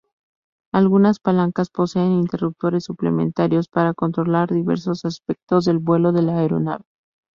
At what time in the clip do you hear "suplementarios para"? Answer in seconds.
2.85-3.93